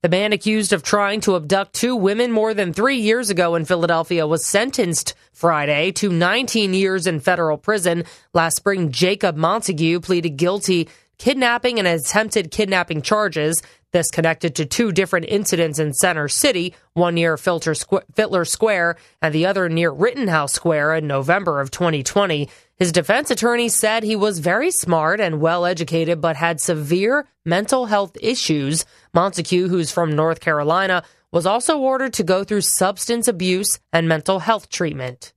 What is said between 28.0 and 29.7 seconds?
issues. Montague,